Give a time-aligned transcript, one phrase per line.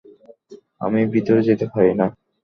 [0.81, 2.07] আমি ভিতরে যেতে পারি না।